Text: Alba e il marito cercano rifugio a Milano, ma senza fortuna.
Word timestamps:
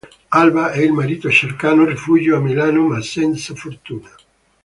Alba 0.31 0.71
e 0.71 0.81
il 0.83 0.91
marito 0.93 1.29
cercano 1.29 1.85
rifugio 1.85 2.35
a 2.35 2.39
Milano, 2.39 2.87
ma 2.87 2.99
senza 3.03 3.53
fortuna. 3.53 4.09